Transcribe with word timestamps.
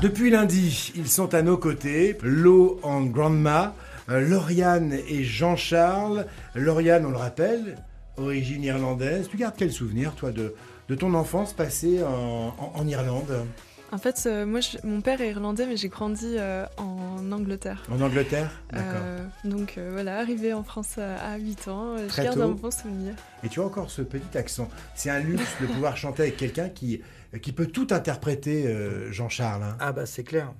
Depuis 0.00 0.30
lundi, 0.30 0.92
ils 0.96 1.08
sont 1.08 1.34
à 1.34 1.42
nos 1.42 1.56
côtés, 1.56 2.16
Lo 2.22 2.78
and 2.84 3.06
Grandma, 3.06 3.74
euh, 4.10 4.20
Lauriane 4.20 4.92
et 5.08 5.24
Jean-Charles. 5.24 6.26
Lauriane, 6.54 7.04
on 7.06 7.10
le 7.10 7.16
rappelle, 7.16 7.76
origine 8.16 8.62
irlandaise. 8.62 9.28
Tu 9.30 9.36
gardes 9.36 9.54
quel 9.56 9.72
souvenir, 9.72 10.12
toi, 10.14 10.30
de, 10.30 10.54
ton 10.98 11.14
enfance 11.14 11.52
passée 11.54 12.00
en- 12.02 12.54
en 12.74 12.86
Irlande, 12.86 13.46
En 13.92 13.98
fait, 13.98 14.22
euh, 14.26 14.46
moi, 14.46 14.60
je- 14.60 14.78
mon 14.84 15.02
père 15.02 15.20
est 15.20 15.28
irlandais, 15.28 15.66
mais 15.66 15.76
j'ai 15.76 15.90
grandi 15.90 16.36
euh, 16.38 16.64
en 16.78 17.30
Angleterre. 17.30 17.82
en 17.92 18.00
Angleterre? 18.00 18.50
D'accord. 18.72 19.02
Euh, 19.04 19.24
donc 19.44 19.74
euh, 19.76 19.90
voilà, 19.92 20.18
arrivé 20.18 20.54
en 20.54 20.62
France 20.64 20.96
à, 20.96 21.32
à 21.32 21.36
8 21.36 21.68
ans, 21.68 21.96
Très 22.08 22.22
je 22.22 22.26
garde 22.28 22.38
tôt. 22.38 22.42
un 22.44 22.48
bon 22.52 22.70
souvenir. 22.70 23.14
Et 23.44 23.48
tu 23.50 23.60
as 23.60 23.64
encore 23.64 23.90
ce 23.90 24.00
petit 24.00 24.38
accent. 24.38 24.70
C'est 24.94 25.10
un 25.10 25.18
luxe 25.20 25.44
de 25.60 25.66
pouvoir 25.66 25.96
chanter 25.98 26.22
avec 26.22 26.38
quelqu'un 26.38 26.70
qui, 26.70 27.02
qui 27.42 27.52
peut 27.52 27.66
tout 27.66 27.86
interpréter, 27.90 28.66
euh, 28.66 29.12
Jean-Charles. 29.12 29.62
hein. 29.62 29.76
Ah 29.78 29.92
bah 29.92 30.06
c'est 30.06 30.24
clair. 30.24 30.52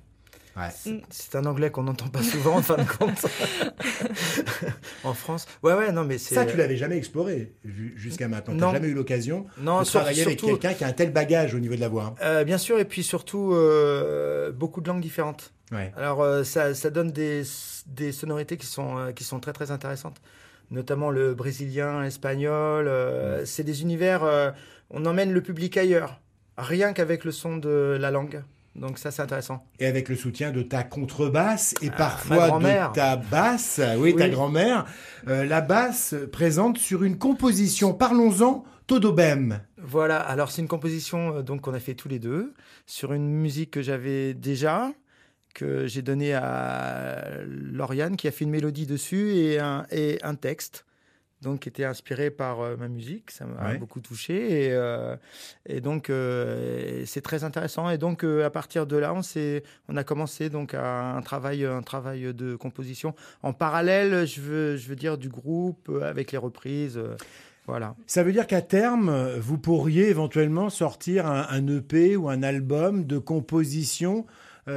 Ouais. 0.55 0.69
C'est- 1.09 1.35
un 1.35 1.45
anglais 1.45 1.71
qu'on 1.71 1.83
n'entend 1.83 2.07
pas 2.09 2.21
souvent 2.21 2.57
en 2.57 2.61
fin 2.61 2.75
de 2.77 2.83
compte. 2.83 3.25
en 5.03 5.13
France. 5.13 5.47
Ouais 5.63 5.73
ouais 5.73 5.91
non 5.91 6.03
mais 6.03 6.17
c'est. 6.17 6.35
Ça, 6.35 6.45
tu 6.45 6.57
l'avais 6.57 6.77
jamais 6.77 6.97
exploré 6.97 7.53
ju- 7.65 7.93
jusqu'à 7.95 8.27
maintenant. 8.27 8.53
Tu 8.53 8.59
n'as 8.59 8.71
jamais 8.73 8.87
eu 8.89 8.93
l'occasion 8.93 9.45
Non 9.57 9.79
de 9.79 9.85
sur- 9.85 9.99
travailler 10.01 10.21
avec 10.23 10.39
quelqu'un 10.39 10.73
qui 10.73 10.83
a 10.83 10.87
un 10.87 10.91
tel 10.93 11.11
bagage 11.11 11.55
au 11.55 11.59
niveau 11.59 11.75
de 11.75 11.79
la 11.81 11.89
voix. 11.89 12.03
hein. 12.05 12.15
euh, 12.23 12.43
bien 12.43 12.57
sûr 12.57 12.79
et 12.79 12.85
puis 12.85 13.03
surtout 13.03 13.53
euh, 13.53 14.51
beaucoup 14.51 14.81
de 14.81 14.87
langues 14.87 15.01
différentes. 15.01 15.53
Ouais. 15.71 15.91
Alors 15.97 16.21
euh, 16.21 16.43
ça, 16.43 16.75
ça 16.75 16.89
donne 16.91 17.11
des, 17.11 17.41
des 17.87 18.11
sonorités 18.11 18.57
qui 18.57 18.67
sont, 18.67 18.97
euh, 18.97 19.11
qui 19.11 19.23
sont 19.23 19.39
très 19.39 19.53
très 19.53 19.71
intéressantes, 19.71 20.21
notamment 20.69 21.09
le 21.09 21.33
brésilien, 21.33 22.03
l'espagnol. 22.03 22.87
euh, 22.87 23.43
C'est 23.45 23.63
des 23.63 23.81
univers, 23.81 24.23
euh, 24.23 24.51
on 24.91 25.05
emmène 25.05 25.31
le 25.33 25.41
public 25.41 25.75
ailleurs, 25.77 26.19
rien 26.59 26.93
qu'avec 26.93 27.23
le 27.25 27.31
son 27.31 27.57
de 27.57 27.97
la 27.99 28.11
langue. 28.11 28.43
Donc 28.75 28.97
ça 28.97 29.11
c'est 29.11 29.21
intéressant. 29.21 29.65
Et 29.79 29.85
avec 29.85 30.09
le 30.09 30.15
soutien 30.15 30.51
de 30.51 30.61
ta 30.61 30.83
contrebasse 30.83 31.75
et 31.81 31.89
Ah, 31.93 31.97
parfois 31.97 32.59
de 32.59 32.93
ta 32.93 33.17
basse, 33.17 33.79
oui, 33.97 34.15
ta 34.15 34.29
grand-mère, 34.29 34.85
euh, 35.27 35.45
la 35.45 35.61
basse 35.61 36.15
présente 36.31 36.77
sur 36.77 37.03
une 37.03 37.17
composition, 37.17 37.93
parlons-en, 37.93 38.63
Todobem. 38.87 39.61
Voilà, 39.77 40.19
alors 40.19 40.51
c'est 40.51 40.61
une 40.61 40.67
composition 40.67 41.37
euh, 41.37 41.41
donc 41.41 41.61
qu'on 41.61 41.73
a 41.73 41.79
fait 41.79 41.93
tous 41.93 42.09
les 42.09 42.19
deux 42.19 42.53
sur 42.85 43.13
une 43.13 43.29
musique 43.29 43.71
que 43.71 43.81
j'avais 43.81 44.33
déjà 44.33 44.91
que 45.53 45.85
j'ai 45.85 46.01
donnée 46.01 46.33
à 46.33 47.21
Lauriane 47.45 48.17
qui 48.17 48.27
a 48.27 48.31
fait 48.31 48.43
une 48.43 48.49
mélodie 48.49 48.87
dessus 48.87 49.35
et 49.35 49.59
un, 49.59 49.85
et 49.91 50.17
un 50.23 50.35
texte 50.35 50.85
donc 51.43 51.59
qui 51.61 51.69
était 51.69 51.83
inspiré 51.85 52.31
par 52.31 52.61
euh, 52.61 52.75
ma 52.77 52.87
musique, 52.87 53.29
ça 53.29 53.45
m'a 53.45 53.69
Ouais. 53.69 53.77
beaucoup 53.77 53.99
touché 53.99 54.65
et, 54.65 54.71
euh, 54.71 55.15
et 55.67 55.79
donc 55.81 56.09
euh, 56.09 57.03
c'est 57.05 57.21
très 57.21 57.43
intéressant 57.43 57.89
et 57.89 57.97
donc 57.97 58.23
à 58.23 58.49
partir 58.49 58.87
de 58.87 58.97
là 58.97 59.13
on 59.13 59.21
s'est 59.21 59.63
on 59.89 59.95
a 59.97 60.03
commencé 60.03 60.49
donc 60.49 60.73
à 60.73 61.15
un 61.15 61.21
travail 61.21 61.65
un 61.65 61.81
travail 61.83 62.33
de 62.33 62.55
composition 62.55 63.13
en 63.43 63.53
parallèle 63.53 64.25
je 64.25 64.41
veux 64.41 64.75
je 64.77 64.87
veux 64.89 64.95
dire 64.95 65.17
du 65.17 65.29
groupe 65.29 65.91
avec 66.01 66.31
les 66.31 66.37
reprises 66.37 66.99
voilà. 67.65 67.95
Ça 68.07 68.23
veut 68.23 68.33
dire 68.33 68.45
qu'à 68.45 68.61
terme, 68.61 69.37
vous 69.39 69.57
pourriez 69.57 70.09
éventuellement 70.09 70.69
sortir 70.69 71.27
un, 71.27 71.47
un 71.49 71.65
EP 71.67 72.17
ou 72.17 72.27
un 72.27 72.43
album 72.43 73.05
de 73.05 73.17
composition 73.17 74.25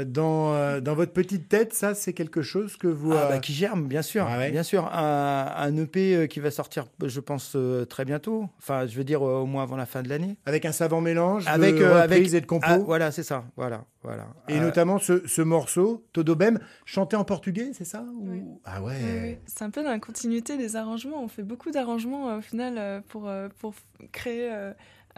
dans, 0.05 0.53
euh, 0.55 0.81
dans 0.81 0.95
votre 0.95 1.12
petite 1.12 1.48
tête. 1.48 1.73
Ça, 1.75 1.95
c'est 1.95 2.12
quelque 2.12 2.42
chose 2.42 2.77
que 2.77 2.89
vous... 2.89 3.12
Ah, 3.12 3.17
euh, 3.25 3.29
bah, 3.29 3.39
qui 3.39 3.53
germe, 3.53 3.87
bien 3.87 4.03
sûr. 4.03 4.27
Ah 4.28 4.39
ouais 4.39 4.51
Bien 4.51 4.62
sûr. 4.62 4.87
Un, 4.93 5.53
un 5.56 5.77
EP 5.77 6.15
euh, 6.17 6.27
qui 6.27 6.41
va 6.41 6.51
sortir, 6.51 6.87
je 7.05 7.20
pense, 7.20 7.53
euh, 7.56 7.84
très 7.84 8.05
bientôt. 8.05 8.48
Enfin, 8.59 8.87
je 8.87 8.97
veux 8.97 9.05
dire, 9.05 9.23
euh, 9.27 9.39
au 9.41 9.47
moins 9.47 9.62
avant 9.62 9.77
la 9.77 9.87
fin 9.87 10.03
de 10.03 10.09
l'année. 10.09 10.37
Avec 10.47 10.65
un 10.65 10.73
savant 10.73 11.01
mélange 11.01 11.45
Avec, 11.47 11.77
de 11.77 11.83
euh, 11.83 12.03
reprises 12.03 12.34
avec- 12.34 12.34
et 12.34 12.41
de 12.41 12.47
compos. 12.47 12.67
Ah, 12.69 12.78
voilà, 12.78 13.11
c'est 13.12 13.23
ça. 13.23 13.45
Voilà, 13.56 13.84
voilà. 14.03 14.27
Et 14.48 14.56
Euh, 14.59 14.61
notamment 14.61 14.98
ce, 14.98 15.27
ce 15.27 15.43
morceau, 15.43 16.05
Todobem, 16.12 16.59
chanté 16.84 17.15
en 17.17 17.25
portugais, 17.25 17.71
c'est 17.73 17.84
ça 17.84 18.03
ou- 18.03 18.28
Oui. 18.31 18.43
Ah 18.65 18.83
ouais. 18.83 18.95
Oui, 19.00 19.19
oui. 19.23 19.37
C'est 19.47 19.62
un 19.65 19.71
peu 19.71 19.83
dans 19.84 19.91
la 19.91 19.98
continuité 20.00 20.56
des 20.56 20.75
arrangements. 20.77 21.23
On 21.23 21.28
fait 21.28 21.43
beaucoup 21.45 21.71
d'arrangements 21.71 22.31
euh, 22.31 22.38
au 22.38 22.43
final 22.43 22.75
euh, 22.78 23.00
pour, 23.09 23.28
euh, 23.28 23.49
pour 23.61 23.75
créer 24.12 24.50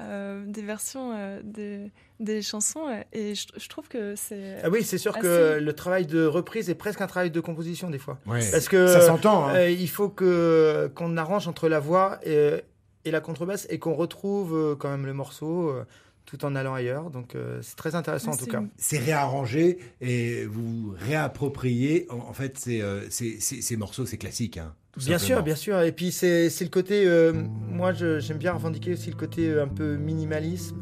euh, 0.00 0.44
des 0.47 0.62
versions 0.62 1.12
euh, 1.14 1.41
des, 1.42 1.91
des 2.20 2.42
chansons. 2.42 2.88
euh, 2.88 3.03
Et 3.12 3.34
je, 3.34 3.47
je 3.56 3.69
trouve 3.69 3.88
que 3.88 4.14
c'est. 4.16 4.56
ah 4.62 4.69
oui, 4.70 4.82
c'est 4.82 4.98
sûr 4.98 5.16
que 5.19 5.59
le 5.59 5.72
travail 5.72 6.06
de 6.06 6.25
reprise 6.25 6.70
est 6.70 6.75
presque 6.75 7.00
un 7.00 7.06
travail 7.06 7.31
de 7.31 7.41
composition 7.41 7.91
des 7.91 7.98
fois. 7.98 8.19
Ouais. 8.26 8.41
Parce 8.50 8.69
que 8.69 8.87
Ça 8.87 9.00
s'entend. 9.00 9.48
hein. 9.48 9.54
euh, 9.56 9.70
il 9.70 9.88
faut 9.88 10.08
que 10.08 10.91
qu'on 10.94 11.16
arrange 11.16 11.48
entre 11.48 11.69
la 11.69 11.81
voix 11.81 12.19
et, 12.25 12.62
et 13.04 13.10
la 13.10 13.20
contrebasse 13.20 13.66
et 13.70 13.78
qu'on 13.78 13.94
retrouve 13.94 14.76
quand 14.78 14.88
même 14.91 15.06
le 15.06 15.14
morceau 15.14 15.70
euh, 15.70 15.84
tout 16.31 16.44
en 16.44 16.55
allant 16.55 16.75
ailleurs. 16.75 17.09
Donc 17.11 17.34
euh, 17.34 17.59
c'est 17.62 17.75
très 17.75 17.94
intéressant 17.94 18.33
en 18.33 18.37
tout 18.37 18.44
cas. 18.47 18.62
c'est 18.77 18.99
réarrangé 18.99 19.78
et 20.03 20.44
vous 20.44 20.94
réappropriez 20.99 22.06
en, 22.11 22.16
en 22.28 22.33
fait 22.34 22.59
ces, 22.59 22.83
euh, 22.83 23.00
ces, 23.09 23.41
ces- 23.41 23.62
ces 23.62 23.77
morceaux, 23.78 24.05
c'est 24.05 24.19
classique. 24.19 24.59
Hein, 24.59 24.75
tout 24.93 25.00
Bien 25.06 25.17
sûr, 25.19 25.43
bien 25.43 25.55
sûr. 25.55 25.81
Et 25.81 25.93
puis 25.93 26.12
c'est 26.12 26.50
c'est 26.50 26.65
le 26.65 26.71
côté, 26.71 27.06
euh, 27.06 27.33
moi 27.71 27.93
j'aime 27.94 28.37
bien 28.38 28.53
revendiquer 28.53 28.93
aussi 28.93 29.09
le 29.11 29.17
côté 29.17 29.49
euh, 29.49 29.65
un 29.65 29.69
peu 29.69 29.97
minimalisme, 29.97 30.77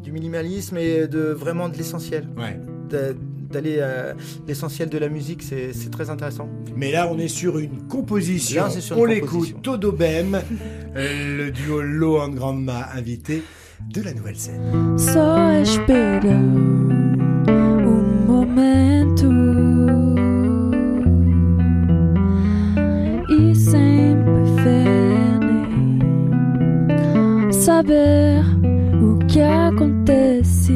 du 0.00 0.12
minimalisme 0.12 0.76
et 0.76 1.08
de 1.08 1.20
vraiment 1.32 1.68
de 1.68 1.76
l'essentiel. 1.76 2.28
Ouais. 2.36 2.58
D'aller 3.50 3.80
à 3.80 4.14
l'essentiel 4.48 4.88
de 4.88 4.98
la 4.98 5.08
musique, 5.08 5.42
c'est 5.42 5.72
c'est 5.72 5.90
très 5.90 6.10
intéressant. 6.10 6.48
Mais 6.76 6.90
là, 6.92 7.08
on 7.10 7.18
est 7.18 7.28
sur 7.28 7.58
une 7.58 7.86
composition. 7.88 8.64
Là, 8.64 8.70
c'est 8.70 8.80
sur 8.80 8.98
on 8.98 9.04
l'écoute. 9.04 9.60
Todobem, 9.62 10.40
le 10.94 11.50
duo 11.50 11.80
Lo 11.82 12.20
and 12.20 12.30
Grandma 12.30 12.88
invité 12.94 13.42
de 13.80 14.02
la 14.02 14.12
nouvelle 14.12 14.36
scène. 14.36 14.98
Só 14.98 15.52
espera 15.62 16.36
um 17.86 18.26
momento 18.26 19.30
e 23.28 23.54
sempre 23.54 24.44
fé 24.62 24.84
em 27.48 27.52
saber 27.52 28.42
o 29.02 29.18
que 29.26 29.40
acontece. 29.40 30.72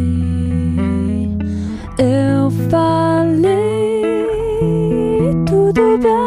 Eu 1.99 2.51
falei 2.71 4.03
tudo 5.47 5.99
bem, 5.99 6.18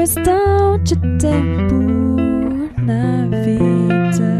questão 0.00 0.78
de 0.82 0.96
tempo 1.18 1.76
na 2.86 3.26
vida. 3.44 4.30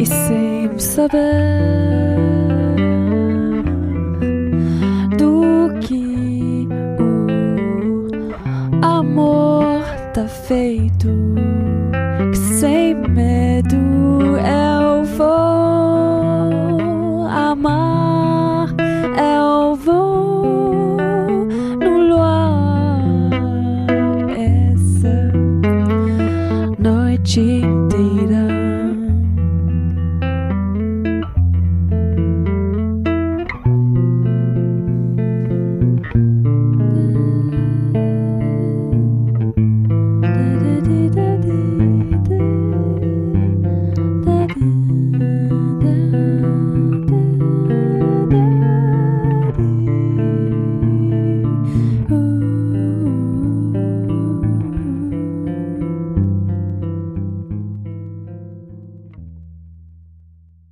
E 0.00 0.06
sem 0.06 0.76
saber 0.76 2.18
do 5.16 5.72
que 5.82 6.66
o 6.98 8.84
amor 8.84 9.84
tá 10.12 10.26
feito 10.26 11.06
que 12.32 12.38
sem 12.38 12.96
medo 12.96 13.76
eu 14.38 15.04
vou 15.16 17.28
amar, 17.28 18.11
cheat 27.24 27.62
data. 27.88 28.51